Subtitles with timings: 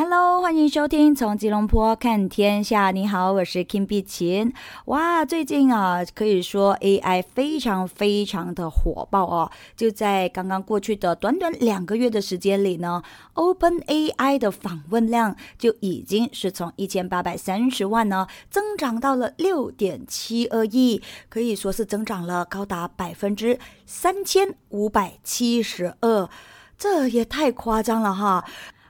[0.00, 2.92] Hello，欢迎收听从吉隆坡看天下。
[2.92, 4.52] 你好，我是 Kim 碧琴。
[4.84, 9.50] 哇，最近啊，可以说 AI 非常非常的火爆哦。
[9.76, 13.02] 就在刚刚过去的短短两个月的时间里呢
[13.34, 26.30] ，OpenAI 的访问量就已经是从一千八百三十万呢，增长到了六点七二亿，可以说是增长了高达百分之三千五百七十二，
[26.78, 28.44] 这也太夸张了哈。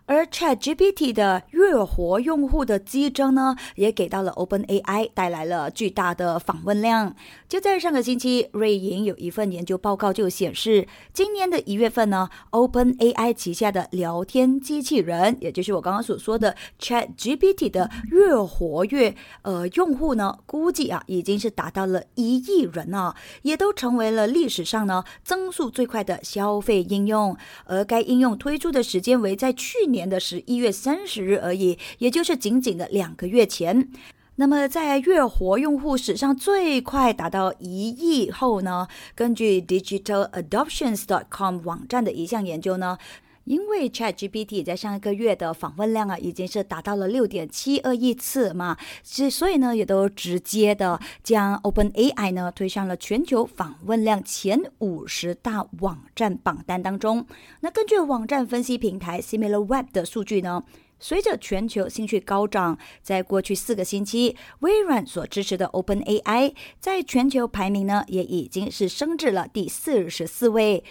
[0.08, 7.14] 而 ChatGPT 的月活用户的激增呢，也给到了 OpenAI 带来了巨大的访问量。
[7.46, 27.36] 就在上个星期，瑞银有一份研究报告就显示，今年的一月份呢，OpenAI 旗下的聊天机器人，也就是我刚刚所说的 ChatGPT 的月活跃呃用户呢，估计啊已经是达到了一亿人啊，也都成为了历史上呢增速最快的消费应用。
[27.66, 29.97] 而该应用推出的时间为在去年。
[29.98, 33.90] 年的十一月三十日而已，也就是仅仅的两个月前。
[34.36, 38.86] 那么，在月活用户史上最快达到一亿后呢？
[39.16, 42.96] 根据 DigitalAdoptions.com 网站的一项研究呢，
[43.48, 57.26] 因为 ChatGPT 在上一个月的访问量啊，已经是达到了六点七二亿次嘛，之所以呢，也都直接的将 OpenAI 呢推上了全球访问量前五十大网站榜单当中。
[57.60, 60.62] 那根据网站分析平台 SimilarWeb 的数据呢？
[61.00, 70.84] 随着全球兴趣高涨，在过去四个星期，微软所支持的 OpenAI 在全球排名呢，也已经是升至了第四十四位。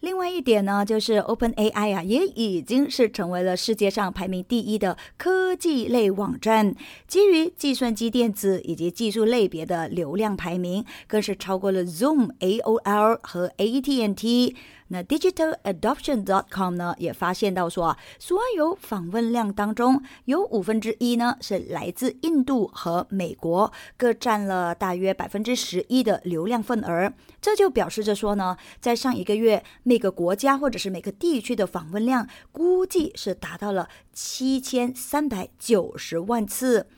[0.00, 6.74] 另外一点呢，就是 OpenAI 啊，也已经是成为了世界上排名第一的科技类网站，
[7.06, 14.56] 基于计算机电子以及技术类别的流量排名，更是超过了 Zoom、AOL 和 AT&T。
[14.92, 27.12] 那 DigitalAdoption.com 呢也发现到说啊，所有访问量当中有五分之一呢是来自印度和美国，各占了大约百分之十一的流量份额。
[27.40, 36.88] 这就表示着说呢，在上一个月每个国家或者是每个地区的访问量估计是达到了七千三百九十万次。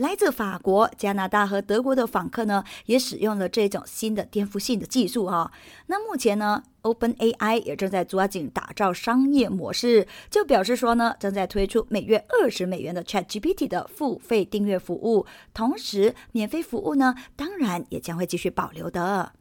[0.00, 5.52] 来自法国、加拿大和德国的访客呢，也使用了这种新的颠覆性的技术哈。
[5.88, 19.32] 那目前呢，OpenAI 也正在抓紧打造商业模式，就表示说呢，正在推出每月二十美元的 ChatGPT 的付费订阅服务，同时免费服务呢，当然也将会继续保留的。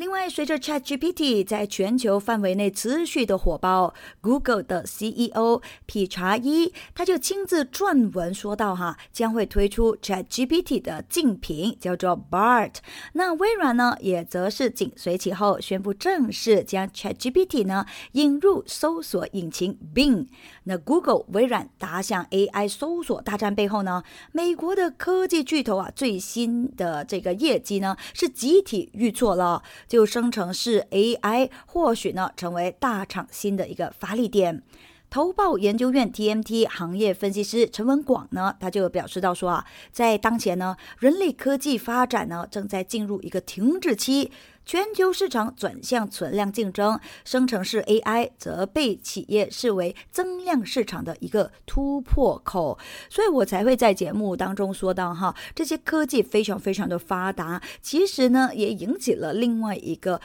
[0.00, 12.76] 另外，随着 ChatGPT 在全球范围内持续的火爆，Google 的 CEO 皮查伊他就亲自撰文说到，哈将会推出 ChatGPT 的竞品，叫做 Bart。
[13.12, 20.28] 那微软呢，也则是紧随其后，宣布正式将 ChatGPT 呢引入搜索引擎 Bing。
[20.64, 24.02] 那 Google、微软打响 AI 搜索大战背后呢，
[24.32, 29.62] 美国的科技巨头啊，最新的这个业绩呢是集体预错了。
[29.90, 34.62] 就生成式 AI 或许呢成为大厂新的一个发力点。
[35.10, 44.30] 投报研究院 TMT 行业分析师陈文广呢，他就表示到说啊，在当前呢，人类科技发展呢正在进入一个停滞期。
[44.66, 52.78] 全球市场转向存量竞争，生成式 AI 则被企业视为增量市场的一个突破口，
[53.08, 60.20] 所以我才会在节目当中说到哈，这些科技非常非常的发达，其实呢也引起了另外一个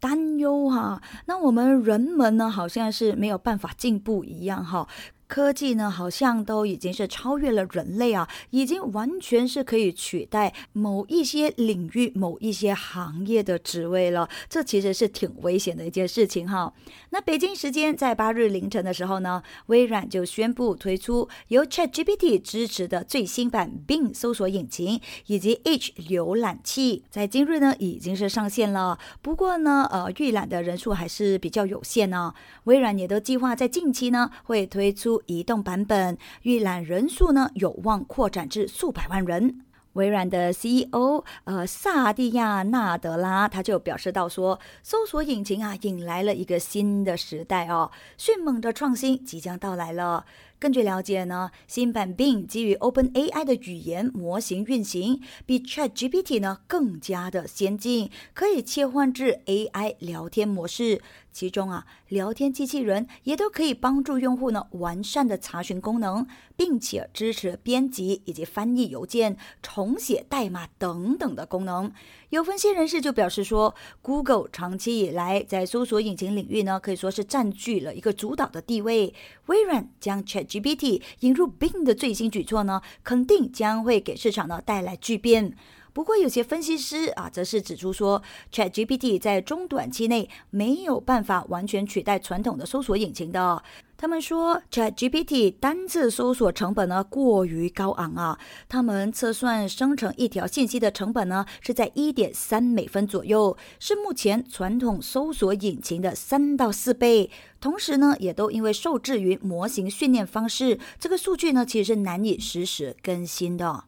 [0.00, 4.86] 担忧哈，那我们人们呢好像是没有办法进步一样哈。
[5.28, 14.26] 科技呢，好像都已经是超越了人类啊，已经完全是可以取代某一些领域、某一些行业的职位了。
[14.48, 16.72] 这其实是挺危险的一件事情哈。
[17.10, 28.98] 那北京时间在八日凌晨的时候呢，微软就宣布推出由 ChatGPT 支持的最新版 Bing 搜索引擎以及 Edge 浏览器，在今日呢已经是上线了。
[29.20, 32.32] 不过呢，呃，预览的人数还是比较有限呢。
[32.64, 35.17] 微软也都计划在近期呢会推出。
[35.26, 39.64] 移动版本预览人数呢有望扩展至数百万人。
[39.94, 50.24] 微软的 CEO 呃萨蒂亚纳德拉他就表示到说，搜索引擎啊引来了一个新的时代哦，迅猛的创新即将到来了。
[50.60, 61.00] 根据了解呢，新版 Bing 基于 OpenAI 的语言模型运行，比 ChatGPT 呢更加的先进，可以切换至 AI 聊天模式。
[61.32, 66.26] 其中啊，聊天机器人也都可以帮助用户呢完善的查询功能，
[66.56, 71.92] 并且支持编辑以及翻译邮件、重写代码等等的功能。
[72.30, 79.14] 有分析人士就表示说，Google 长期以来在搜索引擎领域呢，可以说是占据了一个主导的地位。
[79.46, 85.56] 微软将 ChatGPT 引入 Bing 的最新举措呢，肯定将会给市场呢带来巨变。
[85.98, 88.22] 不过，有些分析师啊，则是指出说
[88.52, 93.60] ，ChatGPT 在中短期内没有办法完全取代传统的搜索引擎的。
[93.96, 98.38] 他们说，ChatGPT 单次搜索成本呢过于高昂啊。
[98.68, 107.28] 他们测算生成一条信息的成本呢是在一点三美分左右，是目前传统搜索引擎的三到四倍。
[107.60, 113.86] 同时呢，也都因为受制于模型训练方式，这个数据呢其实是难以实时更新的。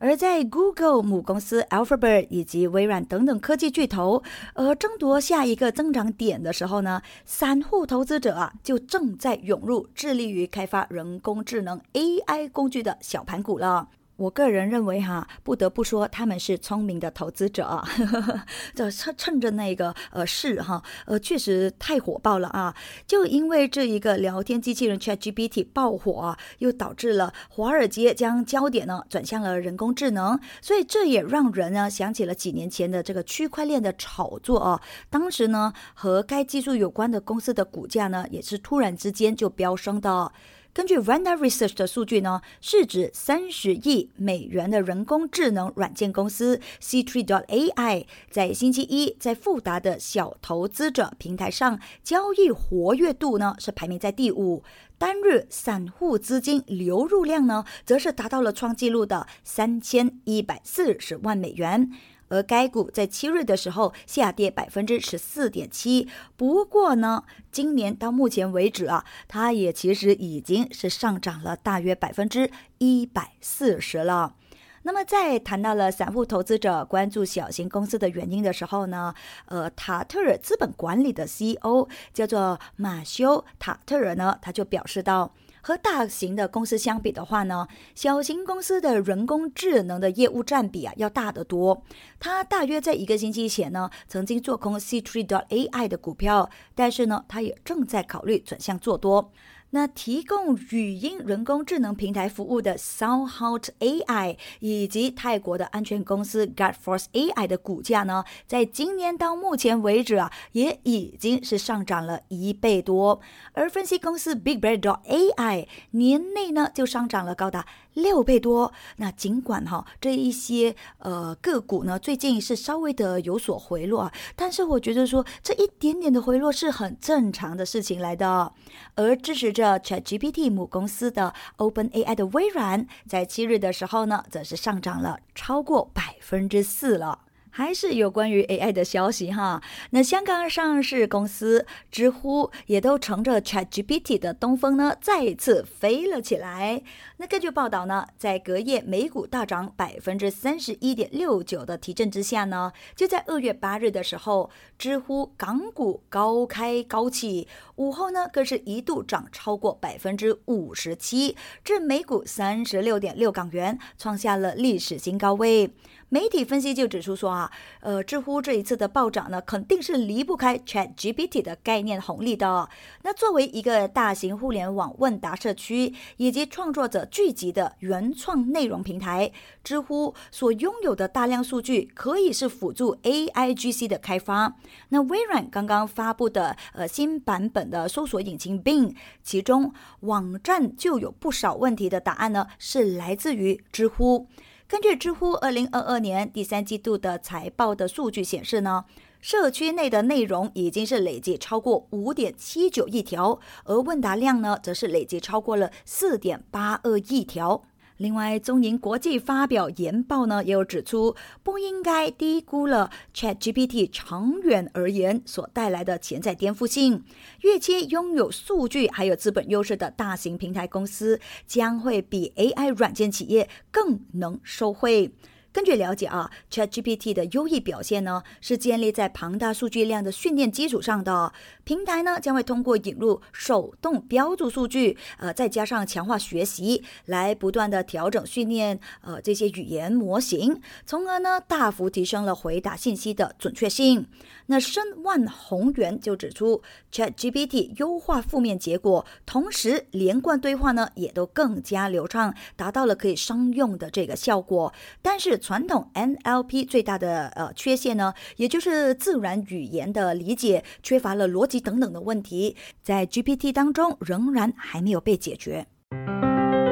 [0.00, 4.22] 而在 Google 母公司 Alphabet 以及微软等等科技巨头，
[4.54, 13.88] 呃，争夺下一个增长点的时候呢，散户投资者啊，就正在涌入致力于开发人工智能 AI 工具的小盘股了。
[14.20, 17.82] 我个人认为哈，不得不说他们是聪明的投资者啊，
[18.76, 22.76] 这趁趁着那个呃市哈，呃确实太火爆了啊，
[23.06, 40.30] 就因为这一个聊天机器人 ChatGPT 爆火啊，又导致了华尔街将焦点呢转向了人工智能，所以这也让人呢想起了几年前的这个区块链的炒作啊，当时呢和该技术有关的公司的股价呢也是突然之间就飙升的。
[40.72, 54.62] 根据 Vanda Research 的数据呢，市值三十亿美元的人工智能软件公司 C3.AI 在星期一在富达的小投资者平台上交易活跃度呢是排名在第五，
[54.96, 61.90] 单日散户资金流入量呢则是达到了创纪录的三千一百四十万美元。
[62.30, 74.34] 而该股在七日的时候下跌百分之十四点七，不过呢，今年到目前为止啊，它也其实已经是上涨了大约百分之一百四十了。
[74.82, 79.12] 那么在谈到了散户投资者关注小型公司的原因的时候呢，
[79.44, 85.34] 呃，塔特尔资本管理的 CEO 叫做马修塔特尔呢，他就表示到。
[85.62, 91.82] 和大型的公司相比的话呢，小型公司的人工智能的业务占比啊要大得多。
[92.18, 99.32] 他大约在一个星期前呢，曾经做空 C3.AI 的股票，但是呢，他也正在考虑转向做多。
[99.70, 113.20] 那提供语音人工智能平台服务的 SoundHound AI 以及泰国的安全公司 Guardforce AI 的股价呢，在今年到目前为止啊，也已经是上涨了一倍多。
[113.52, 117.66] 而分析公司 BigBear.AI 年内呢，就上涨了高达。
[117.94, 118.72] 六倍多。
[118.96, 128.52] 那尽管哈这一些呃个股呢最近是稍微的有所回落啊，但是我觉得说这一点点的回落是很正常的事情来的。
[128.94, 137.20] 而支持着 ChatGPT 母公司的 OpenAI 的微软，在七日的时候呢，则是上涨了超过百分之四了。
[137.50, 139.62] 还是有关于 AI 的消息哈。
[139.90, 146.82] 那香港上市公司知乎也都乘着 ChatGPT 的东风呢，再一次飞了起来。
[147.18, 165.74] 那根据报道呢，在隔夜美股大涨百分之三十一点六九的提振之下呢，就在二月八日的时候，知乎港股高开高起，午后呢更是一度涨超过百分之五十七，至每股三十六点六港元，创下了历史新高位。
[166.12, 167.50] 媒体分析就指出说啊，
[167.80, 172.68] 呃，知乎这一次的暴涨呢，肯定是离不开 Chat GPT 的概念红利的。
[173.02, 179.30] 那作为一个大型互联网问答社区以及创作者聚集的原创内容平台，
[179.62, 184.56] 知乎所拥有的大量数据可以是辅助 AIGC 的开发。
[184.88, 194.26] 那微软刚刚发布的呃新版本的搜索引擎 Bing，其中网站就有不少问题的答案呢，是来自于知乎。
[194.70, 198.84] 根据知乎二零二二年第三季度的财报的数据显示呢，
[199.20, 207.64] 社区内的内容已经是累计超过五点七九亿条，而问答量呢，则是累计超过了四点八二亿条。
[208.00, 217.04] 另外，中银国际发表研报呢，也有指出，不应该低估了 ChatGPT 长远而言所带来的潜在颠覆性。
[217.42, 225.12] 预期拥有数据还有资本优势的大型平台公司，将会比 AI 软件企业更能受惠。
[225.52, 231.32] 根据了解啊，ChatGPT 的优异表现呢，是建立在庞大数据量的训练基础上的。
[231.64, 244.06] 平台呢将会通过引入手动标注数据，呃，再加上强化学习，来不断的调整训练呃这些语言模型，从而呢大幅提升了回答信息的准确性。
[244.46, 254.72] 那申万宏源就指出，ChatGPT 优化负面结果，同时连贯对话呢也都更加流畅，达到了可以商用的这个效果。
[255.02, 265.66] 但是传统 NLP 最大的呃缺陷呢，也就是自然语言的理解缺乏了逻辑等等的问题，在 GPT 当中仍然还没有被解决。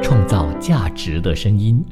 [0.02, 1.84] 创造价值的声音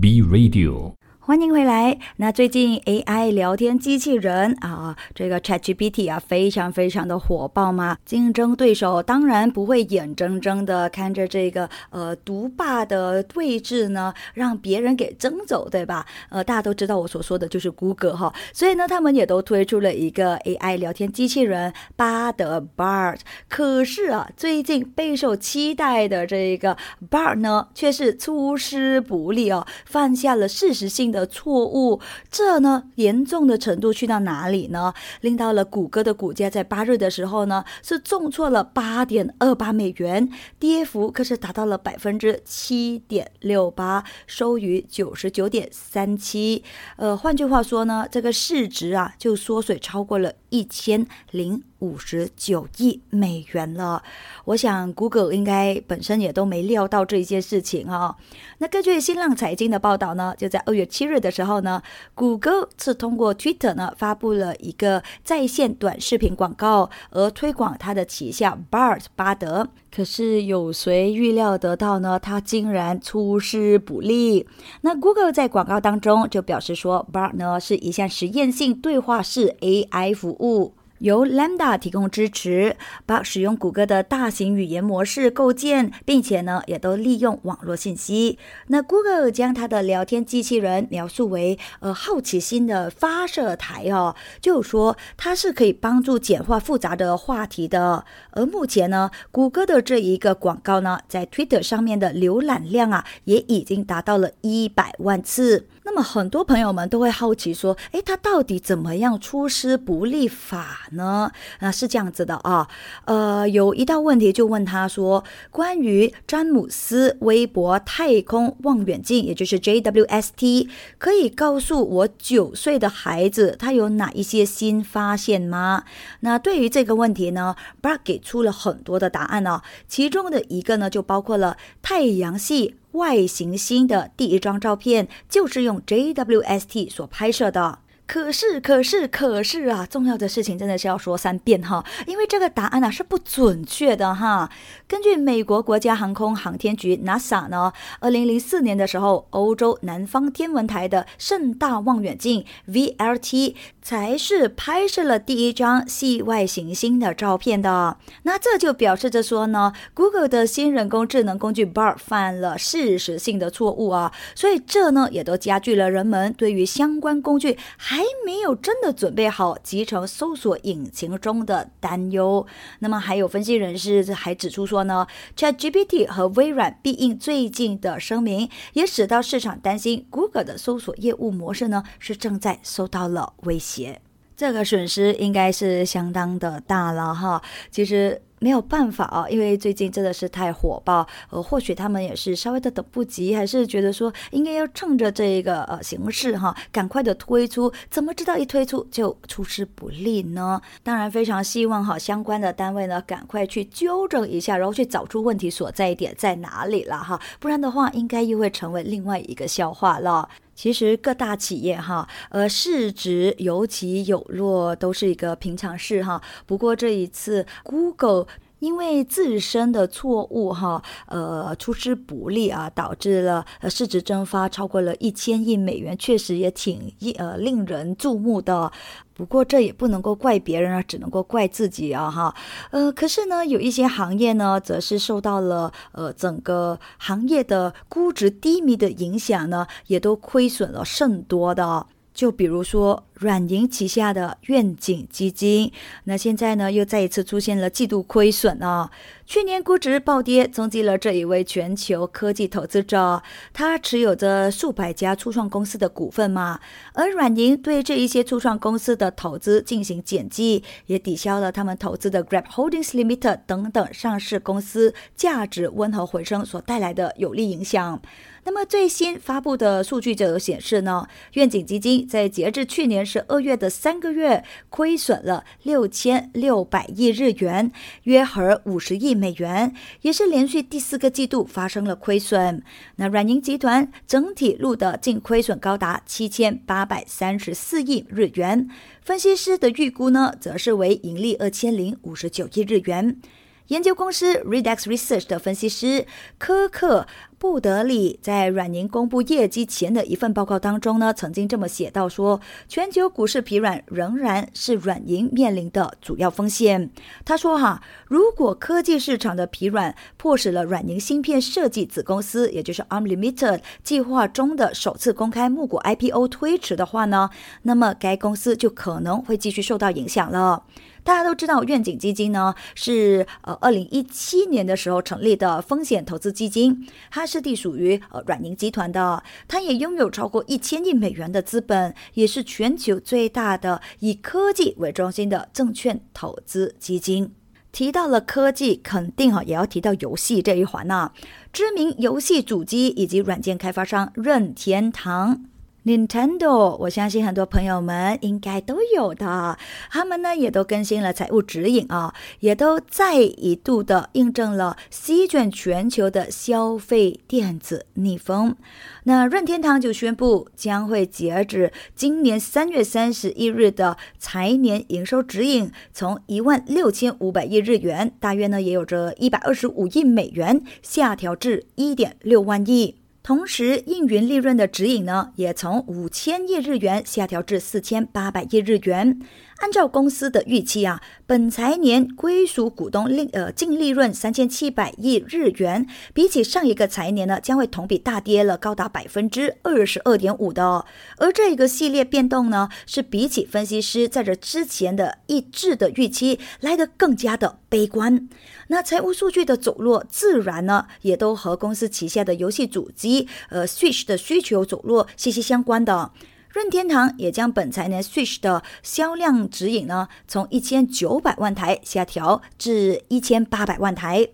[0.00, 0.94] ，B Radio。
[1.26, 1.98] 欢迎回来。
[2.18, 7.98] 那最近 AI 聊天机器人啊，这个 ChatGPT 啊，非常非常的火爆嘛。
[8.04, 16.06] 竞争对手当然不会眼睁睁的看着这个呃独霸的位置呢，让别人给争走，对吧？
[16.28, 23.18] 呃，大家都知道我所说的就是 Google 哈，所以呢，他们也都推出了一个 AI 聊天机器人巴德 Bard。
[23.48, 26.76] 可是啊，最近备受期待的这个
[27.10, 31.15] Bard 呢，却是出师不利哦，犯下了事实性的。
[31.16, 34.92] 的错误，这呢严重的程度去到哪里呢？
[35.22, 46.62] 令到了谷歌的股价在八日的时候呢是重挫了八点二八美元，跌幅可是达到了百分之七点六八，收于九十九点三七。
[46.96, 51.62] 呃，换句话说呢，这个市值啊就缩水超过了一千零。
[51.80, 54.02] 五十九亿美元了，
[54.46, 58.16] 我想 Google 应该本身也都没料到这一件事情啊。
[58.58, 61.82] 那根据新浪财经的报道呢，就在二月七日的时候呢
[62.14, 69.68] ，，Google 是通过 Twitter 呢发布了一个在线短视频广告，而推广它的旗下 Bart 巴德。
[69.96, 72.18] 可是有谁预料得到呢？
[72.18, 74.46] 它竟然出师不利。
[74.82, 80.74] 那 Google 在广告当中就表示说，Bard 呢是一项实验性对话式 AI 服务。
[80.98, 88.38] 由 Lambda 提供支持，把使用谷歌的大型语言模式构建，并且呢，也都利用网络信息。
[88.68, 98.04] 那 Google 将它的聊天机器人描述为呃好奇心的发射台哦，就说它是可以帮助简化复杂的话题的。
[98.30, 105.66] 而目前呢，谷歌的这一个广告呢，在 Twitter 上面的浏览量啊，也已经达到了一百万次。
[105.86, 111.30] 那么很多朋友们都会好奇说，诶，他到底怎么样出师不利法呢？
[111.60, 112.66] 那是这样子的啊，
[113.04, 125.84] 呃，有一道问题就问他说，关于詹姆斯微博太空望远镜，也就是 JWST，可以告诉我九岁的孩子他有哪一些新发现吗？
[126.20, 132.74] 那对于这个问题呢，Brad 给出了很多的答案呢，其中的一个呢就包括了太阳系。
[132.96, 137.85] 外行星的第一张照片就是用 JWST 所拍摄的。
[138.06, 139.84] 可是，可是，可是啊！
[139.84, 144.48] 重要的事情真的是要说三遍哈，因为这个答案呢是不准确的哈。
[144.86, 157.98] 根据美国国家航空航天局 NASA 呢，二零零四年的时候，欧洲南方天文台的盛大望远镜 VLT 才是拍摄了第一张系外行星的照片的。
[158.22, 164.12] 那这就表示着说呢，Google 的新人工智能工具 Bar 犯了事实性的错误啊。
[164.36, 167.95] 所以这呢也都加剧了人们对于相关工具还。
[167.96, 172.46] 还没有真的准备好集成搜索引擎中的担忧。
[172.80, 184.02] 那么，还有分析人士还指出说呢，ChatGPT 和微软必应最近的声明，也使到市场担心 Google 的搜索业务模式呢是正在受到了威胁。
[184.36, 187.40] 这个损失应该是相当的大了哈。
[187.70, 188.20] 其实。
[188.38, 200.60] 没有办法啊，因为最近真的是太火爆，呃，或许他们也是稍微的等不及，还是觉得说应该要趁着这一个呃形势哈，赶快的推出，怎么知道一推出就出师不利呢？
[200.82, 210.28] 当然非常希望哈相关的单位呢赶快去纠正一下，然后去找出问题所在点在哪里了哈，不然的话应该又会成为另外一个笑话了。
[210.56, 216.20] 其实各大企业哈，呃，市值有起有落都是一个平常事哈。
[216.46, 218.26] 不过这一次，Google。
[218.58, 228.70] 因为自身的错误，哈，呃，出师不利啊，导致了呃市值蒸发超过了一千亿美元，确实也挺呃令人注目的。
[229.12, 232.34] 不过这也不能够怪别人啊，只能够怪自己啊，哈，
[232.70, 241.86] 呃，可是呢，有一些行业呢，则是受到了呃整个行业的估值低迷的影响呢，也都亏损了甚多的。
[242.12, 245.72] 就比如说软银旗下的愿景基金，
[246.04, 248.90] 那现在呢又再一次出现了季度亏损啊。
[249.24, 253.22] 去年估值暴跌，冲击了这一位全球科技投资者。
[253.52, 256.60] 他持有着数百家初创公司的股份嘛，
[256.92, 268.00] 而软银对这一些初创公司的投资进行减记，也抵消了他们投资的 Grab Holdings Limited 等等上市公司价值温和回升所带来的有利影响。
[268.44, 277.70] 那么最新发布的数据就有显示呢，愿景基金在截至去年十二月的三个月亏损了六千六百亿日元，
[278.02, 279.72] 约合五十亿美元，
[280.02, 282.62] 也是连续第四个季度发生了亏损。
[282.96, 288.68] 那软银集团整体录的净亏损高达七千八百三十四亿日元，
[289.00, 293.20] 分析师的预估呢，则是为盈利二千零五十九亿日元。
[293.68, 296.06] 研究公司 Redex Research 的分析师
[296.38, 297.06] 科克
[297.38, 306.90] 布德里在软银公布业绩前的一份报告当中呢，曾经这么写到说，全球股市疲软仍然是软银面临的主要风险。
[307.24, 317.28] 他说哈，如果科技市场的疲软迫使了软银芯片设计子公司，也就是 Arm Limited 计划中的首次公开募股 IPO 推迟的话呢，
[317.62, 320.62] 那么该公司就可能会继续受到影响了。
[321.06, 337.32] 大家都知道，愿景基金呢是呃二零一七年的时候成立的风险投资基金，它是隶属于呃软银集团的，它也拥有超过一千亿美元的资本，也是全球最大的以科技为中心的证券投资基金。
[337.70, 341.12] 提到了科技，肯定哈也要提到游戏这一环呐。
[341.52, 345.44] 知名游戏主机以及软件开发商任天堂。
[345.86, 349.56] Nintendo，我相信很多朋友们应该都有的，
[349.88, 358.56] 他们呢也都更新了财务指引啊，也都再一度的印证了席卷全球的消费电子逆风。
[359.04, 372.96] 那任天堂就宣布将会截止今年三月三十一日的财年营收指引，从一万六千五百亿日元，大约呢也有着一百二十五亿美元，下调至一点六万亿。
[373.26, 379.18] 同时，应云利润的指引呢，也从五千亿日元下调至四千八百亿日元。
[379.58, 390.84] 按照公司的预期啊，本财年归属股东利呃净利润三千七百亿日元，比起上一个财年呢，将会同比大跌了高达百分之二十二点五的。
[391.16, 398.28] 而这一个系列变动呢，是比起分析师在这之前的一致的预期来得更加的悲观。
[398.68, 406.12] 那财务数据的走弱，自然呢，也都和公司旗下的游戏主机呃 Switch 的需求走弱息息相关的。
[406.56, 414.26] 任天堂也将本财年 Switch 的销量指引呢，从一千九百万台下调至一千八百万台。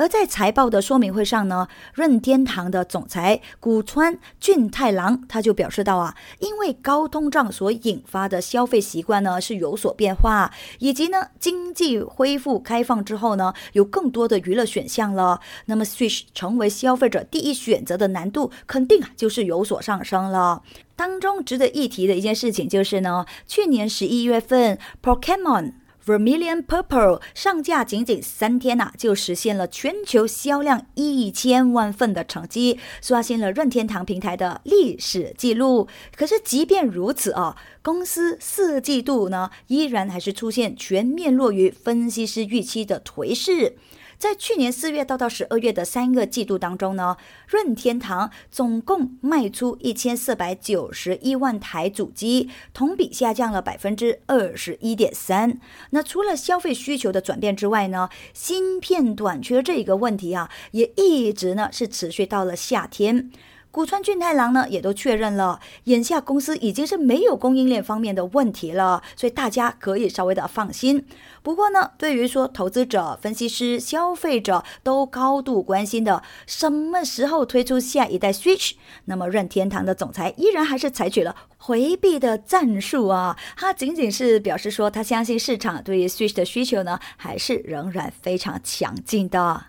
[0.00, 20.62] 而在财报的说明会上呢，任天堂的总裁古川俊太郎他就表示到啊，因为高通胀所引发的消费习惯呢是有所变化，以及呢经济恢复开放之后呢，有更多的娱乐选项了，那么 Switch 成为消费者第一选择的难度肯定啊就是有所上升了。
[20.96, 25.74] 当中值得一提的一件事情就是呢，去年十一月份，Pokemon
[26.10, 35.86] Vermilion Purple 上架仅仅三天呐，就实现了全球销量一千万份的成绩，刷新了任天堂平台的历史记录。
[36.16, 43.76] 可是即便如此啊，公司四季度呢，依然还是出现全面落于分析师预期的颓势。
[44.20, 47.16] 在去年四月到到十二月的三个季度当中呢，
[47.48, 55.58] 任天堂总共卖出一千四百九十一万台主机，同比下降了百分之二十一点三。
[55.92, 63.30] 那除了消费需求的转变之外呢，芯片短缺这个问题啊，也一直呢是持续到了夏天。
[63.72, 71.06] 古川俊太郎呢，也都确认了，眼下公司已经是没有供应链方面的问题了，所以大家可以稍微的放心。
[71.42, 78.72] 不过呢，对于说投资者、分析师、消费者都高度关心的什么时候推出下一代 Switch，
[79.04, 89.66] 那么任天堂的总裁依然还是采取了回避的战术啊，他仅仅是表示说，他相信市场对于 Switch 的需求呢，还是仍然非常强劲的。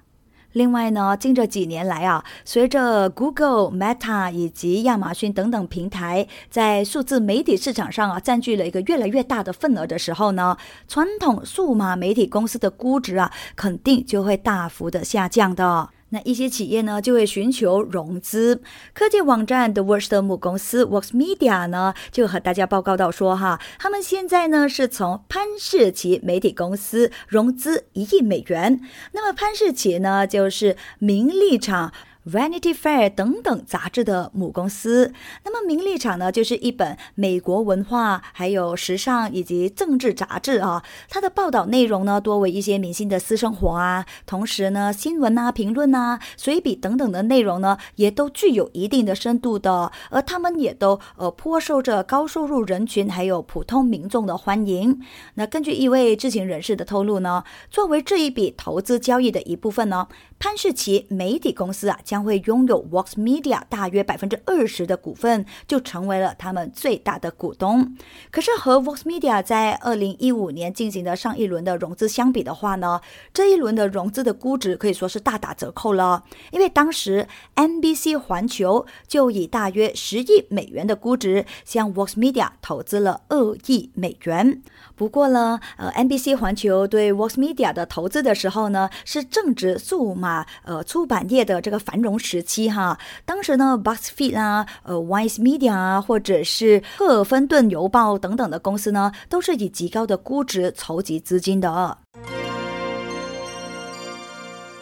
[0.53, 15.89] 另外呢，近这几年来啊，随着 Google、Meta 以及亚马逊等等平台在数字媒体市场上啊占据了一个越来越大的份额的时候呢，传统数码媒体公司的估值啊，肯定就会大幅的下降的。
[16.11, 18.61] 那一些企业呢，就会寻求融资。
[18.93, 28.81] 科技网站 The Worst 的母公司 work media 呢，就和大家报告到说，哈，他们现在呢是从潘氏奇媒体公司融资一亿美元。
[29.13, 31.91] 那么潘氏奇呢，就是名利场
[32.25, 35.11] Vanity Fair 等等杂志的母公司。
[35.43, 40.83] 那么名利场呢，就是一本美国文化、还有时尚以及政治杂志啊。
[41.09, 49.91] 它的报道内容呢，多为一些明星的私生活啊，同时呢，新闻啊、评论啊、随笔等等的内容呢，也都具有一定的深度的。
[50.11, 55.01] 而他们也都呃颇受着高收入人群还有普通民众的欢迎。
[55.33, 60.07] 那根据一位知情人士的透露呢，作为这一笔投资交易的一部分呢。
[60.43, 67.95] 潘世奇媒体公司啊，将会拥有 Vox Media 大约百分之二十的股份，就成为了他们最大的股东。
[68.31, 73.01] 可是和 Vox Media 在二零一五年进行的上一轮的融资相比的话呢，
[73.31, 76.23] 这一轮的融资的估值可以说是大打折扣了。
[76.49, 84.63] 因为当时 NBC 环球就以大约十亿美元的估值向 Vox Media 投资了二亿美元。
[84.95, 90.30] 不过呢，呃，NBC 环球对 Vox Media 的投资的时候呢，是正值数码
[90.63, 92.97] 呃出版业的这个繁荣时期哈。
[93.25, 101.97] 当时呢，BuzzFeed 啊，呃，Wise Media 啊，或者是赫尔芬顿邮报等等的公司呢，都是以极高的估值筹集资金的。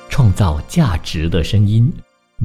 [0.09, 1.91] 创造价值的声音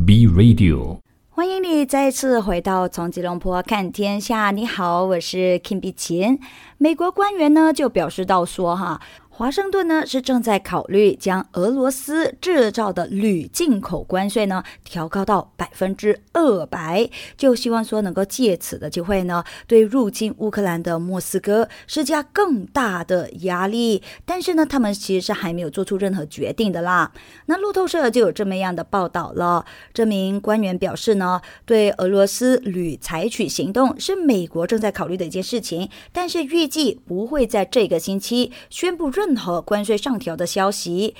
[0.06, 0.98] ，B Radio。
[1.36, 4.52] 欢迎你再次回到从吉隆坡看天下。
[4.52, 6.38] 你好，我是 Kim 碧琴。
[6.78, 9.00] 美国官员呢就表示到说哈。
[9.36, 24.00] 华盛顿呢是正在考虑将俄罗斯制造的铝进口关税呢调高到百分之二百，就希望说能够借此的机会呢对入侵乌克兰的莫斯科施加更大的压力。
[24.24, 27.10] 但是呢，他们其实是还没有做出任何决定的啦。
[27.46, 29.66] 那路透社就有这么样的报道了。
[29.92, 39.10] 这名官员表示呢，对俄罗斯铝采取行动是美国正在考虑的一件事情，但是预计不会在这个星期宣布。
[39.24, 41.14] 任何关税上调的消息，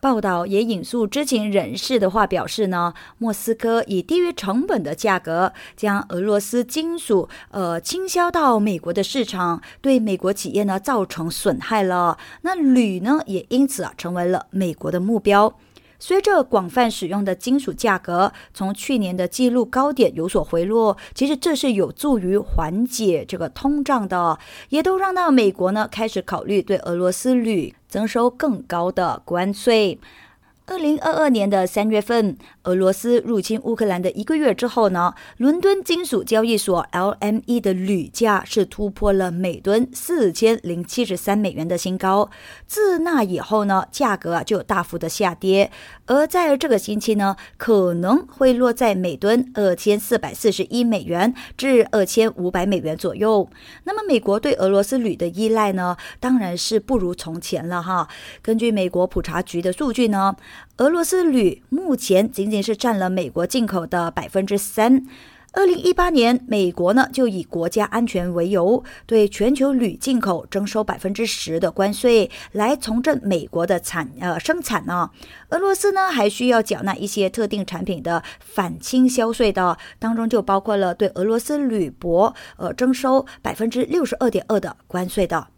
[0.00, 12.16] 报道也引述知情人士的话表示呢，莫斯科以低于成本的价格将俄罗斯金属呃倾销到美国的市场，对美国企业呢造成损害了。
[12.42, 15.58] 那铝呢也因此啊成为了美国的目标。
[15.98, 29.98] 随着广泛使用的金属价格从去年的纪录高点有所回落，其实这是有助于缓解这个通胀的，也都让到美国呢开始考虑对俄罗斯铝征收更高的关税。
[30.66, 32.36] 二零二二年的三月份，
[32.68, 42.28] 俄罗斯入侵乌克兰的一个月之后呢，伦敦金属交易所 LME 的铝价是突破了每吨四千零七十三美元的新高。
[42.66, 45.70] 自那以后呢，价格啊就大幅的下跌，
[46.04, 53.48] 而在这个星期呢，可能会落在每吨二千四百四十一美元至二千五百美元左右。
[53.84, 58.06] 那么，美国对俄罗斯铝的依赖呢，当然是不如从前了哈。
[58.42, 60.36] 根据美国普查局的数据呢。
[60.78, 65.04] 俄罗斯铝目前仅仅是占了美国进口的百分之三。
[65.52, 75.10] 二零一八年，美国呢就以国家安全为由，对全球铝进口征收百分之十的关税，来重振美国的产呃生产呢。
[75.48, 85.48] 俄罗斯呢还需要缴纳一些特定产品的反倾销税的，当中就包括了对俄罗斯铝箔呃征收百分之六十二点二的关税的。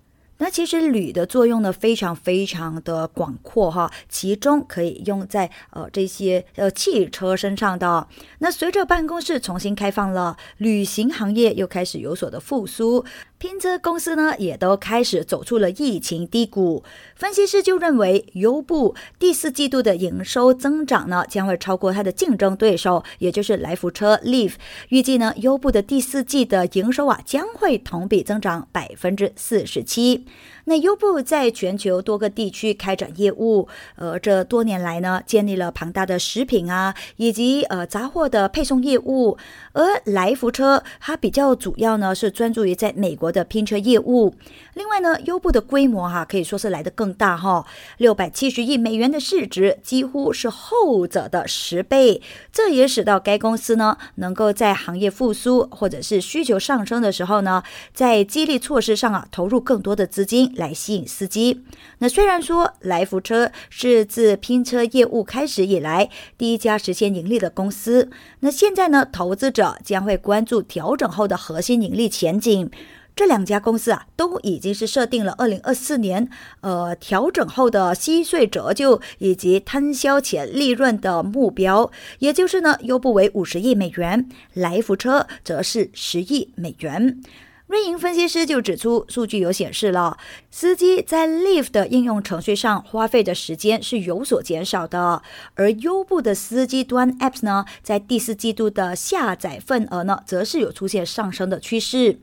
[0.43, 8.09] 那其实铝的作用呢，非常非常的广阔哈，其中可以用在呃这些呃汽车身上的。
[8.39, 13.05] 那随着办公室重新开放了，旅行行业又开始有所的复苏。
[13.41, 16.85] 拼车公司呢，也都开始走出了疫情低谷。
[17.15, 24.57] 分析师就认为，优步第四季度的营收增长呢，将会超过它的竞争对手，也就是来福车 Leaf。
[24.91, 30.27] 预计呢，优步的第四季的营收啊，将会同比增长百分之四十七。
[30.67, 39.39] 那优步在全球多个地区开展业务，呃，这多年来呢，建立了庞大的食品啊，以及呃杂货的配送业务。
[39.73, 44.35] 而来福车它比较主要呢，是专注于在美国的拼车业务。
[44.75, 47.65] 另外呢，优步的规模哈，可以说是来得更大哈，
[47.99, 52.21] 六百七十亿美元的市值，几乎是后者的十倍。
[52.53, 57.63] 这也使到该公司呢，能够在行业复苏或者是需求上升的时候呢，
[57.95, 60.51] 在激励措施上啊，投入更多的资金。
[60.57, 61.65] 来吸引司机。
[61.99, 72.71] 那虽然说来福车是自拼车业务开始以来第一家实现盈利的公司，那现在呢，投资者将会关注调整后的核心盈利前景。
[73.15, 76.29] 这两家公司啊，都已经是设定了二零二四年
[76.61, 87.21] 呃调整后的息税折旧以及摊销前利润的目标，也就是呢，优步为五十亿美元，来福车则是十亿美元。
[87.67, 90.19] 瑞银分析师就指出，数据有显示了，
[90.51, 95.23] 司机在 Live 的应用程序上花费的时间是有所减少的，
[95.55, 102.19] 而优步的司机端 Apps 呢，在第四季度的下载份额呢，则是有出现上升的趋势。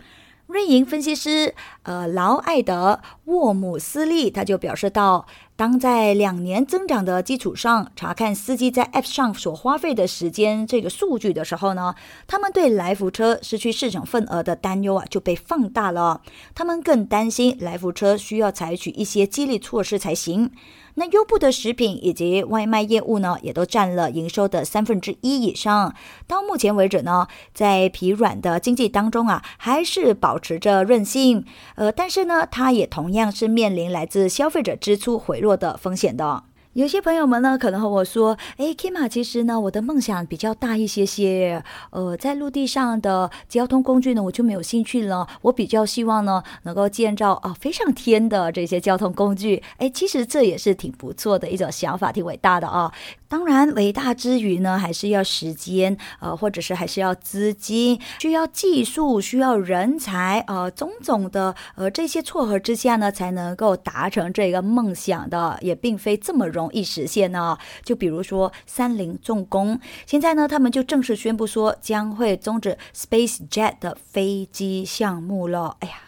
[0.48, 5.26] 瑞银分析师呃劳艾德沃姆斯利他就表示到。
[5.56, 11.96] 当在两年增长的基础上查看司机在 App 上所花费的时间这个数据的时候呢，
[12.28, 16.22] 他们对来福车失去市场份额的担忧啊就被放大了。
[16.54, 20.52] 他们更担心来福车需要采取一些激励措施才行。
[21.00, 25.96] 那优步的食品以及外卖业务呢，也都占了营收的三分之一以上。
[26.28, 31.44] 到目前为止呢，在疲软的经济当中啊，还是保持着韧性。
[31.76, 36.47] 呃，但是呢，它也同样样是面临来自消费者支出回落的风险的。
[36.78, 41.64] 有些朋友们呢，可能和我说：“哎，Kima，其实呢，我的梦想比较大一些些。
[41.90, 45.28] 呃，在陆地上的交通工具呢，我就没有兴趣了。
[45.42, 49.64] 我比较希望呢，能够建造啊飞上天的这些交通工具。
[49.78, 52.94] 哎，其实这也是挺不错的一种想法，挺伟大的啊。
[53.28, 66.67] 当然，伟大之余呢，还是要时间，呃，或者是还是要资金，需要技术，需要人才，呃，种种的呃这些撮合之下呢，才能够达成这个梦想的，也并非这么容。
[66.72, 67.58] 易实现呢？
[67.84, 75.78] 就比如说三菱重工，现在呢，他们就正式宣布说将会终止 SpaceJet 的飞机项目了。
[75.80, 76.07] 哎呀！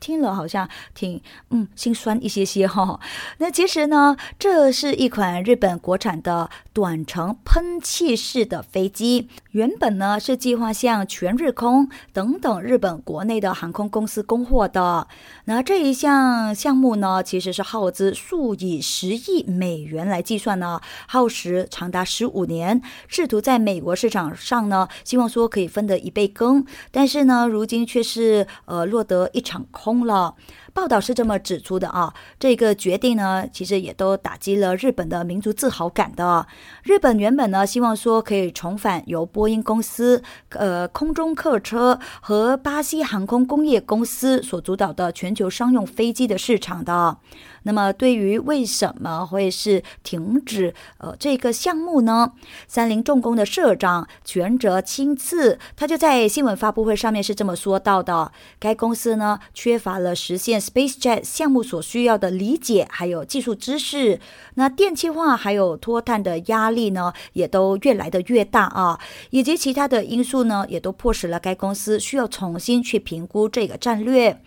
[0.00, 2.98] 听了好像挺嗯心酸一些些哈，
[3.38, 15.06] 那其实呢，这是一款日本国产的短程喷气式的飞机，原本呢是计划向全日空等等日本国内的航空公司供货的。
[15.44, 29.89] 那这一项项目呢，其实是耗资数以十亿美元来计算呢，耗时长达十五年，试图在美国市场上呢，希望说可以分得一杯羹，但是呢，如今却是呃落得一场空。
[29.90, 30.34] 通了。
[30.72, 36.46] 报道是这么指出的啊，这个决定呢，其实也都打击了日本的民族自豪感的。
[36.84, 47.18] 日本原本呢，希望说可以重返由波音公司、呃空中客车和巴西航空工业公司所主导的全球商用飞机的市场的。
[47.62, 52.32] 那么，对于为什么会是停止呃这个项目呢？
[52.66, 60.60] 三菱重工的社长全泽亲自他就在新闻发布会上面是这么说到的：该公司呢，缺乏了实现。
[60.60, 64.20] SpaceJet 项目所需要的理解，还有技术知识，
[64.54, 74.40] 那电气化还有脱碳的压力呢，也都越来的越大啊，以及其他的因素呢，也都迫使了该公司需要重新去评估这个战略。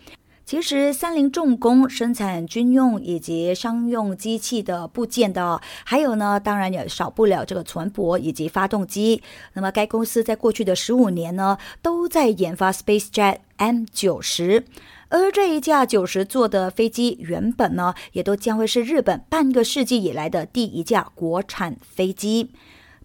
[0.53, 9.23] 其实，三菱重工生产军用以及商用机器的部件的，还有呢，当然也少不了这个船舶以及发动机。
[9.53, 14.63] 那么，该公司在过去的十五年呢，都在研发 SpaceJet M 九十。
[15.09, 22.51] 而这一架九十座的飞机，原本呢，也都将会是日本半个世纪以来的第一架国产飞机。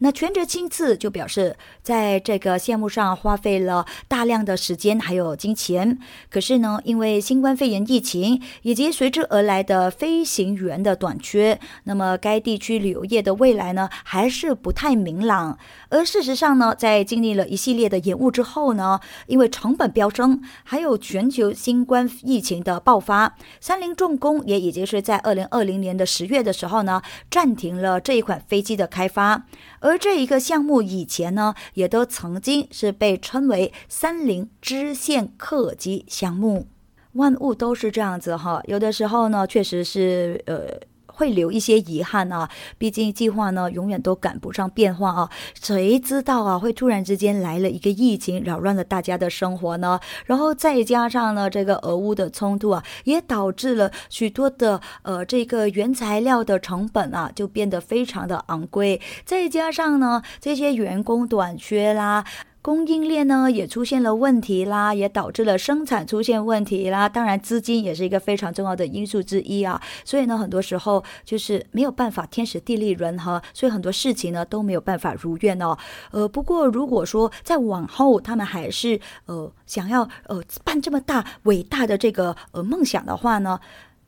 [0.00, 5.98] 那全哲亲自就表示，在这个项目上花费了大量的时间还有金钱。
[6.30, 15.58] 可是呢，因为新冠肺炎疫情以及随之而来的飞行员的短缺，那么该地区旅游业的未来呢，还是不太明朗。
[15.88, 29.44] 而事实上呢，在经历了一系列的延误之后呢，因为成本飙升，还有全球新冠疫情的爆发，三菱重工也已经是在二零二零年的十月的时候呢，暂停了这一款飞机的开发。
[29.80, 36.66] 而这一个项目以前呢，也都曾经是被称为三菱支线客机项目。
[37.12, 40.80] 万物都是这样子哈，有的时候呢，确实是呃。
[41.18, 45.28] 会留一些遗憾啊，毕竟计划呢永远都赶不上变化啊，
[45.60, 49.98] 谁知道啊会突然之间来了一个疫情，扰乱了大家的生活呢？
[50.26, 62.24] 然后再加上呢这个俄乌的冲突啊，也导致了许多的呃这个原材料的成本啊就变得非常的昂贵，再加上呢这些员工短缺啦。
[62.68, 67.08] 供应链呢也出现了问题啦，也导致了生产出现问题啦。
[67.08, 69.80] 当然，资金也是一个非常重要的因素之一啊。
[70.04, 75.74] 所以呢，很多时候就是没有办法天时地利人和，所以很多事情呢都没有办法如愿哦。
[76.10, 83.58] 呃，不过如果说再往后，他们还是呃想要呃办这么大伟大的这个呃梦想的话呢，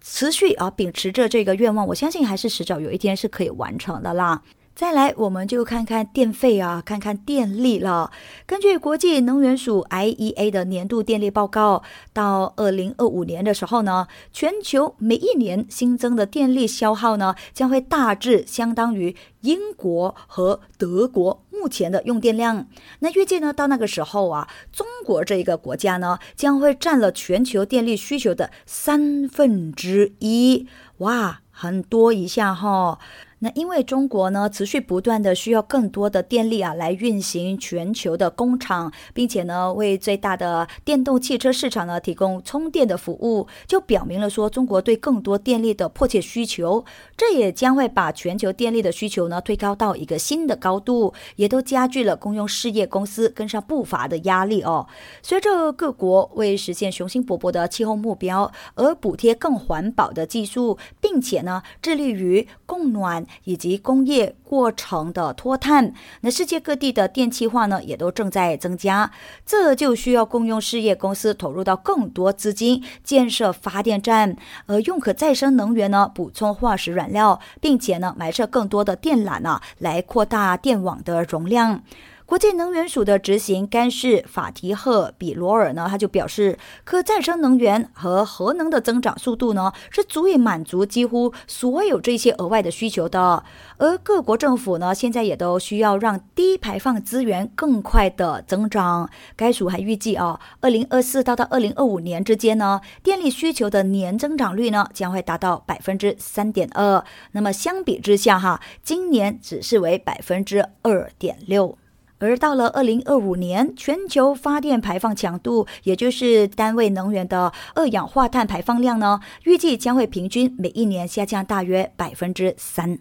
[0.03, 4.43] 持续啊秉持着这个愿望，我相信还是迟早有一天是可以完成的啦。
[4.81, 8.11] 再来，我们就看看电费啊，看看电力了。
[8.47, 11.83] 根据国际能源署 IEA 的年度电力报告，
[12.15, 22.67] 到二零二五年的时候呢，全球每一年新增的电力消耗呢，将会大致相当于英国和德国目前的用电量。
[23.01, 30.67] 那预计呢，到那个时候啊，中国这一个国家呢，将会占了全球电力需求的三分之一。
[31.01, 32.99] 哇，很多一下哈。
[33.43, 46.85] 那因为中国呢，持续不断的需要更多的电力啊，来运行全球的工厂，并且呢，为最大的电动汽车市场呢提供充电的服务，就表明了说中国对更多电力的迫切需求。
[47.17, 54.87] 这也将会把全球电力的需求呢推高到一个新的高度，也都加剧了公用事业公司跟上步伐的压力哦。
[55.23, 63.27] 随着各国为实现雄心勃勃的气候目标而补贴更环保的技术，并且呢，致力于供暖。
[63.45, 69.11] 以及工业过程的脱碳，那世界各地的电气化呢，也都正在增加，
[69.45, 81.83] 这就需要公用事业公司投入到更多资金建设发电站，而用可再生能源呢补充化石燃料，并且呢埋设更多的电缆呢，来扩大电网的容量。
[82.31, 93.43] 国际能源署的执行干事法提赫比罗尔呢，他就表示，可再生能源和核能的增长速度呢，是足以满足几乎所有这些额外的需求的。
[93.79, 99.11] 而各国政府呢，现在也都需要让低排放资源更快的增长。
[99.35, 107.05] 该署还预计啊，二零二四到到二零二五年之间呢，电力需求的年增长率呢，将会达到百分之三点二。
[107.33, 111.77] 那么相比之下哈，今年只是为百分之二点六。
[112.21, 122.99] 而到了二零二五年，全球发电排放强度，也就是单位能源的二氧化碳排放量呢，预计将会平均每一年下降大约百分之三。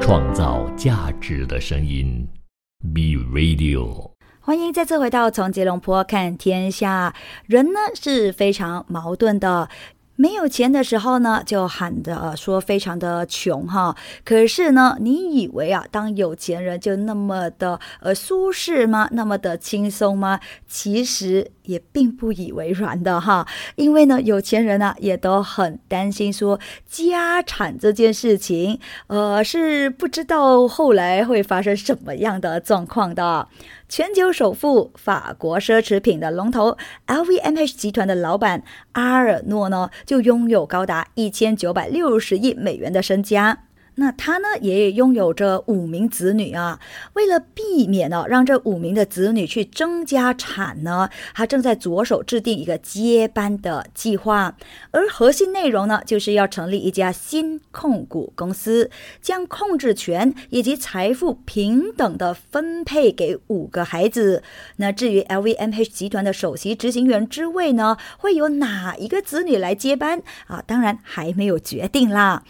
[0.00, 2.28] 创造价值的声音
[2.92, 7.14] ，B Radio，欢迎再次回到从吉隆坡看天下。
[7.46, 9.70] 人呢是非常矛盾的。
[10.14, 13.96] 没有钱的时候呢，就喊着说非常的穷哈。
[14.24, 19.08] 可是呢，你以为啊，当有钱人就那么的呃舒适吗？
[19.12, 20.38] 那么的轻松吗？
[20.68, 23.46] 其实也并不以为然的哈。
[23.76, 33.48] 因为呢，有钱人呢也都很担心说家产这件事情，呃，是不知道后来会发生什么样的状况的。
[33.88, 43.64] 全球首富、法国奢侈品的龙头 LVMH 集团的老板阿尔诺呢，就拥有高达一千九百六十亿美元的身家。
[43.96, 46.80] 那他呢，也拥有着五名子女啊。
[47.12, 54.56] 为了避免呢，让这五名的子女去争家产呢，他正在着手制定一个接班的计划。
[54.90, 64.42] 而核心内容呢，就是要成立一家新控股公司，将控制权以及财富平等的分配给五个孩子。
[64.76, 70.62] 那至于 LVMH 集团的首席执行员之位呢，会由哪一个子女来接班啊？
[70.66, 72.42] 当然还没有决定啦。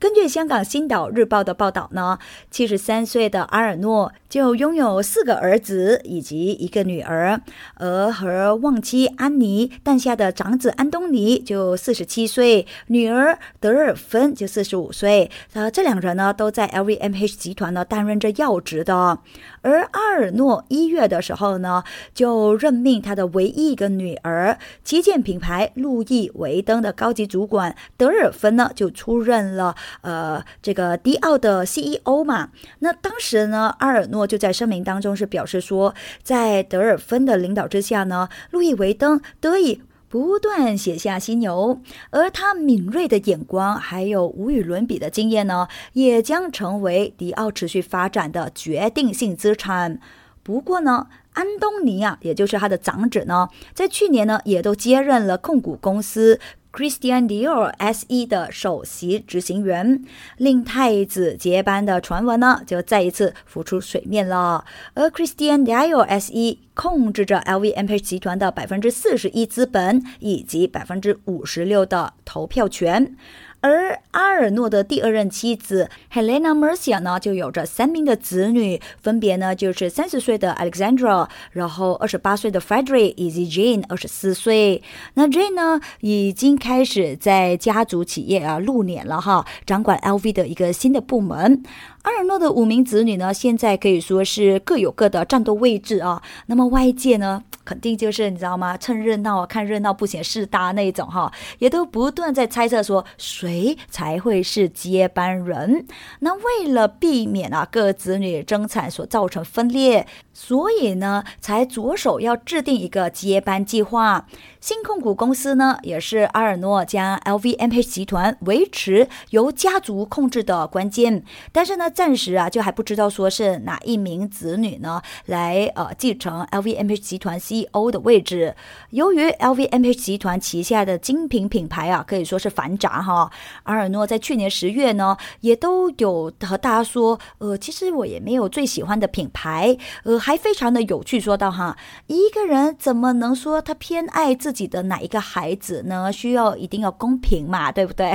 [0.00, 2.18] 根据香港《新岛日报》的报道呢，
[2.50, 7.40] 七十三岁的阿尔诺就拥有四个儿子以及一个女儿，
[7.74, 15.28] 而和旺妻安妮诞下的长子安东尼就四十七岁，女儿德尔芬就四十五岁。
[15.54, 19.18] 呃，这两人呢都在 LVMH 集团呢担任着要职的。
[19.62, 21.82] 而阿尔诺一月的时候呢，
[22.14, 32.50] 就任命他的唯一一个女儿，旗舰品牌路易维登的高级主管德尔芬呢，就出任了呃这个迪奥的 CEO 嘛。
[32.78, 39.82] 那当时呢，阿尔诺就在声明当中是表示说，在德尔芬的领导之下呢，路易维登得以。
[40.10, 41.80] 不断写下犀牛，
[42.10, 50.00] 而他敏锐的眼光还有无与伦比的经验呢，也将成为迪奥持续发展的决定性资产。
[50.42, 56.40] 不过呢，安东尼啊，也就是他的长子呢，在去年呢，也都接任了控股公司。
[56.72, 60.04] Christian Dior SE 的首席执行员，
[60.36, 64.64] 令太子接班的传闻呢，就再一次浮出水面了。
[64.94, 73.16] 而 Christian Dior SE 控制着 LVMH 集团的百分之四十一资本以及百分之五十六的投票权。
[73.60, 84.82] 而阿尔诺的第二任妻子 Helena Mercia 呢，就有着三名的子女，分别呢就是三十岁的 Alexandra，然后二十八岁的 Frederick 以及 Jane 二十四岁。
[85.14, 91.62] 那 Jane 呢，已经开始在家族企业啊露脸了哈，掌管 LV 的一个新的部门。
[92.02, 96.22] 阿尔诺的五名子女呢，现在可以说是各有各的战斗位置啊。
[96.46, 97.44] 那么外界呢？
[97.70, 98.76] 肯定就是你知道吗？
[98.76, 105.86] 趁热闹啊，看热闹不嫌事大那一种哈，也都不断在猜测说谁才会是接班人。
[106.18, 110.04] 那为了避免啊各子女争产所造成分裂，
[110.34, 114.26] 所以呢才着手要制定一个接班计划。
[114.60, 128.54] 新控股公司呢也是阿尔诺将 LVMH 集团维持由家族控制的关键，但是呢暂时啊就还不知道说是哪一名子女呢来呃继承 LVMH 集团 C CEO 的位置。
[128.90, 133.30] 由于 LVMH 集团旗下的精品品牌啊可以说是繁杂哈，
[133.64, 141.76] 阿尔诺在去年十月呢也都有和大家说，呃其实我也没有最喜欢的品牌，呃还非常的有趣说到哈，
[142.06, 146.12] 一个人怎么能说他偏爱自己的哪一个孩子呢？
[146.12, 148.12] 需要一定要公平嘛，对不对？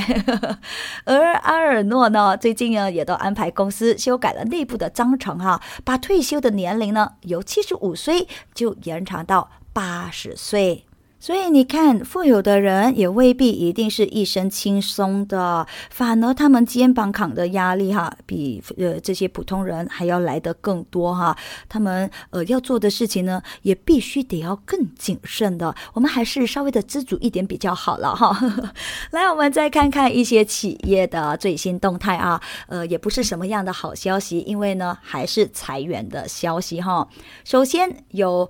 [1.06, 9.35] 而阿尔诺呢，最近呢也都安排公司修改了内部的章程哈，把退休的年龄呢由七十五岁就延长到
[9.74, 10.86] 八十岁。
[11.18, 21.36] 所以你看，富有的人也未必一定是一身轻松的，反而他们肩膀扛的压力哈，比呃这些普通人还要来得更多哈。
[21.68, 25.74] 他们呃要做的事情呢，也必须得要更谨慎的。
[25.94, 28.38] 我们还是稍微的知足一点比较好了哈。
[29.10, 37.08] 来，我们再看看一些企业的最新动态啊，呃，也不是什么样的好消息，因为呢还是裁员的消息哈。
[37.44, 38.48] 首先有。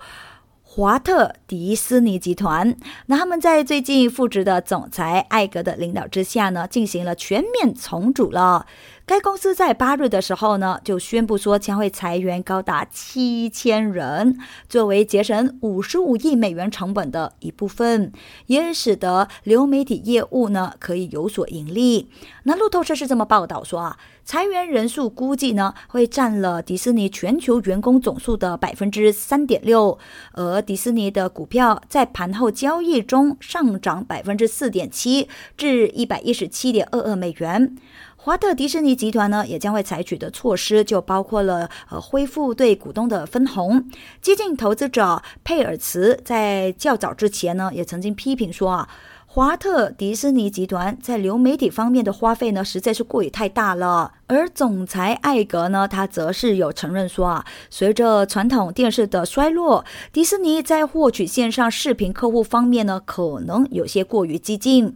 [0.76, 8.65] 华特迪士尼集团，那他们在最近复职的总裁艾格的领导之下呢，进行了全面重组了。
[9.05, 18.11] 该公司在八日的时候呢，就宣布说将会裁员高达七千人，作为节省五十五亿美元成本的一部分，
[18.47, 22.09] 也使得流媒体业务呢可以有所盈利。
[22.43, 29.99] 那路透社是这么报道说啊，裁员人数估计呢会占了迪士尼全球员工总数的百分之三点六，
[30.34, 37.78] 而迪士尼的股票在盘后交易中上涨百分之四点七，至一百一十七点二二美元。
[38.15, 43.88] 华特迪士尼集团呢，也将会采取的措施就包括了呃恢复对股东的分红。
[44.19, 48.89] 激进投资者佩尔茨在较早之前呢，也曾经批评说啊，
[49.36, 54.13] 华特迪士尼集团在流媒体方面的花费呢，实在是过于太大了。
[54.27, 59.83] 而总裁艾格呢，他则是有承认说啊，随着传统电视的衰落，
[60.13, 64.95] 迪士尼在获取线上视频客户方面呢，可能有些过于激进。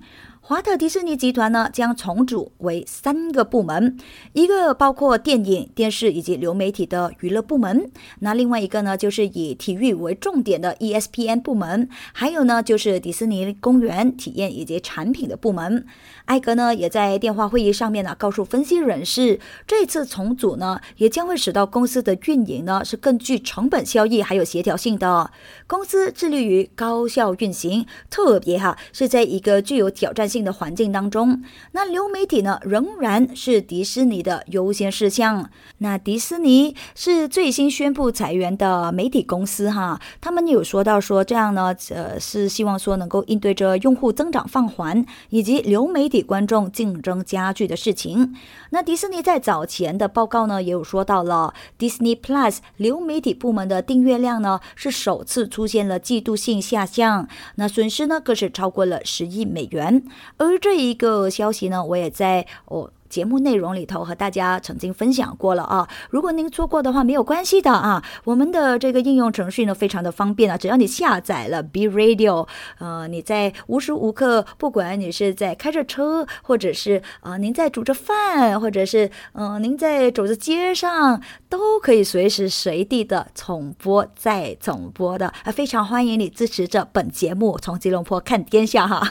[0.50, 3.96] 华特迪士尼集团呢将重组为三个部门，
[4.34, 7.92] 一个包括电影、电视以及流媒体的娱乐部门，
[8.22, 15.86] 那另外一个呢就是以体育为重点的 ESPN 部门，还有呢就是迪士尼公园体验以及产品的部门。
[16.26, 25.30] 艾格呢也在电话会议上面呢告诉分析人士，这次重组呢也将会使到公司的运营呢是更具成本效益还有协调性的。
[25.68, 31.44] 公司致力于高效运行，特别哈是在一个具有挑战性的环境当中。
[31.72, 35.50] 那流媒体呢仍然是迪士尼的优先事项。
[35.80, 46.20] 那迪士尼是最新宣布裁员的媒体公司哈，他们有说到说这样呢呃是希望说能够应对着用户增长放缓以及流媒体。
[46.30, 48.36] 观众竞争加剧的事情。
[48.70, 60.04] 那迪士尼在早前的报告呢，也有说到了 Disney Plus 流媒体部门的订阅量呢，是首次出现了季度性下降，那损失呢更是超过了十亿美元。
[60.38, 62.92] 而这一个消息呢，我也在我。
[63.10, 72.48] 节目内容里头和大家曾经分享过了啊，如果您错过的话没有关系的啊，我们的这个应用程序呢非常的方便啊，只要你下载了 B Radio，
[72.78, 85.34] 呃，你在无时无刻，不管你是在开着车，或者是啊您在煮着饭，或者是嗯您在走着街上，都可以随时随地的重播再重播的。
[85.44, 89.02] 啊，非常欢迎你支持着本节目从吉隆坡看天下哈，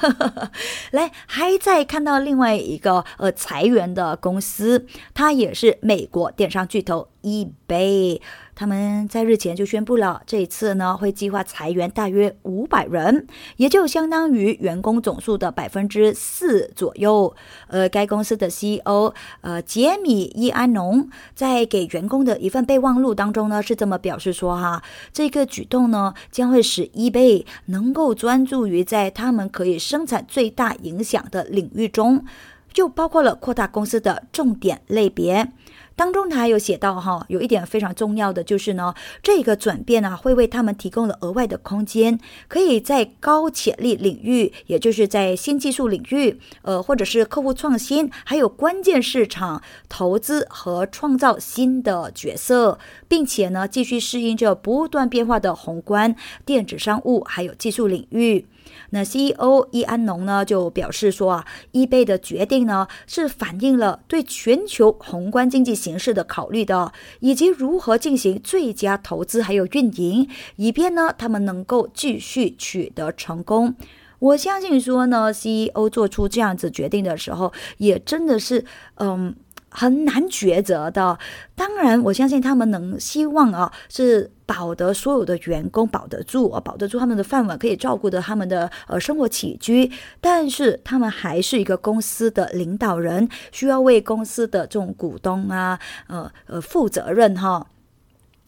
[0.92, 3.87] 来还在看到另外一个呃裁员。
[3.94, 8.20] 的公司，它也是美国电商巨头 eBay。
[8.54, 17.32] 他们在日前就宣布了，这一次呢会计划裁员大约五百人，也就相当于员工总数的百分之四左右。
[17.68, 24.82] 呃，该公司的 CEO 呃杰米伊安农在给员工的一份备忘录当中呢是这么表示说：哈，
[25.12, 32.24] 这个举动呢将会使 eBay 能够专注于在他们可以生产最大影响的领域中。
[32.72, 35.52] 就包括了扩大公司的重点类别。
[35.96, 56.14] 当中他还有写到哈，有一点非常重要的就是呢，这个转变呢会为他们提供了额外的空间，可以在高潜力领域，也就是在新技术领域，呃，或者是客户创新，还有关键市场投资和创造新的角色，并且呢继续适应着不断变化的宏观
[56.46, 58.46] 电子商务还有技术领域。
[58.90, 73.74] 那 CEO 易安农呢就表示说啊，eBay 的决定呢是反映了对全球宏观经济形势的考虑的，以及如何进行最佳投资还有运营，以便呢他们能够继续取得成功。
[74.20, 78.64] 我相信说呢，CEO 做出这样子决定的时候，也真的是
[78.96, 79.34] 嗯。
[79.70, 81.18] 很难抉择的，
[81.54, 89.90] 当然，我相信他们能希望啊，是保得所有的员工保得住啊，保得住他们的饭碗，可以照顾的他们的呃生活起居。
[90.20, 97.66] 但是，他们还是一个公司的领导人，需要为公司的这种股东啊，呃呃负责任哈。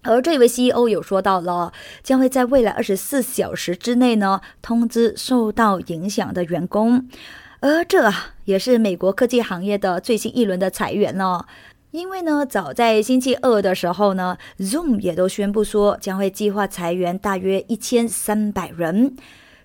[0.03, 1.71] 而这位 CEO 有说到了，
[2.03, 7.07] 将会在未来二十四小时之内呢，通知受到影响的员工。
[7.61, 8.11] 而这
[8.47, 11.47] 也是美国科技行业的最新一轮的裁员了，
[11.91, 19.15] 因为呢，早在星期二的时候呢，Zoom 也都宣布说将会计划裁员大约一千三百人。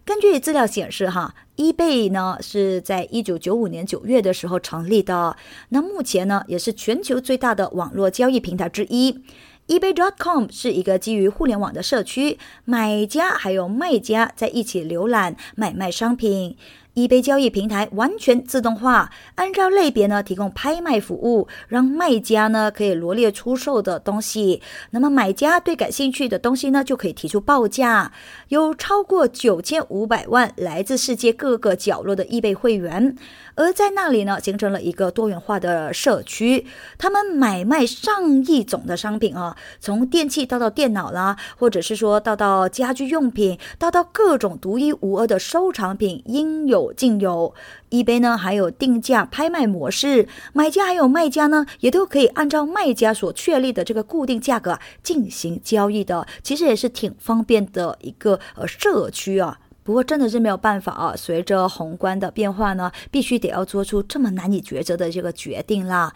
[0.03, 5.37] 根据资料显示，哈，eBay 呢是在一九九五年九月的时候成立的，
[5.69, 9.23] 那目前呢也是全球最大的网络交易平台之一。
[9.67, 16.55] eBay.com 是一个基于互联网的社区，买家还有卖家在一起浏览买卖商品。
[16.95, 28.13] eBay 交易平台完全自动化，按照类别呢提供拍卖服务，让卖家呢可以罗列出售的东西，那么买家对感兴趣的东西呢就可以提出报价。
[28.47, 33.17] 有超过九千五百万来自世界各个角落的 eBay 会员。
[33.55, 36.65] 而在那里呢，形成了一个多元化的社区。
[36.97, 47.53] 他们买卖上亿种的商品啊，从电器到到电脑啦，或者是说到到家居用品，到到各种独一无二的收藏品，应有尽有。
[47.89, 56.27] eBay 呢还有定价拍卖模式，买家还有卖家呢，也都可以按照卖家所确立的这个固定价格进行交易的。
[56.43, 59.59] 其实也是挺方便的一个呃社区啊。
[59.83, 61.13] 不过真的是没有办法啊！
[61.15, 66.11] 随着宏观的变化呢，必须得要做出这么难以抉择的这个决定啦。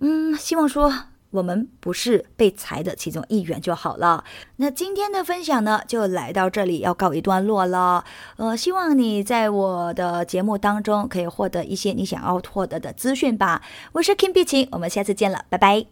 [0.00, 0.92] 嗯，希望说
[1.32, 4.22] 我们不是被裁的其中一员就好了。
[4.56, 8.04] 那今天的分享呢，就来到这里要告一段落了。
[8.36, 13.62] 呃，希望你在我的节目当中可以获得一些你想要获得的资讯吧。
[13.92, 15.84] 我是 Kim 碧晴，我们下次见了，拜拜。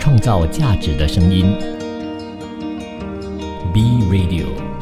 [0.00, 1.54] 创造价值的声音。
[3.72, 4.79] B Radio。